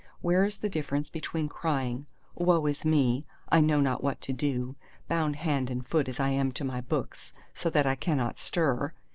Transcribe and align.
Where 0.21 0.43
is 0.45 0.57
the 0.57 0.67
difference 0.67 1.11
between 1.11 1.47
crying, 1.47 2.07
_Woe 2.35 2.67
is 2.67 2.83
me, 2.83 3.23
I 3.49 3.61
know 3.61 3.79
not 3.79 4.03
what 4.03 4.19
to 4.21 4.33
do, 4.33 4.75
bound 5.07 5.35
hand 5.35 5.69
and 5.69 5.87
foot 5.87 6.09
as 6.09 6.19
I 6.19 6.29
am 6.29 6.51
to 6.53 6.63
my 6.63 6.81
books 6.81 7.33
so 7.53 7.69
that 7.69 7.85
I 7.85 7.93
cannot 7.93 8.39
stir! 8.39 8.93